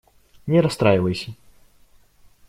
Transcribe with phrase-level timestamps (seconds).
[0.47, 1.35] Не расстраивайся.